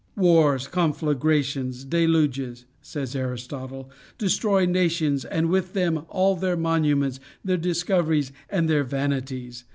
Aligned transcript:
"Wars, 0.17 0.67
conflagrations, 0.67 1.83
deluges," 1.83 2.65
says 2.81 3.15
Aristotle, 3.15 3.91
"destroy 4.17 4.65
nations, 4.65 5.25
and 5.25 5.47
with 5.47 5.73
them 5.73 6.07
all 6.09 6.35
their 6.35 6.57
monuments, 6.57 7.19
their 7.45 7.55
discoveries, 7.57 8.31
and 8.49 8.67
their 8.67 8.83
vanities. 8.83 9.63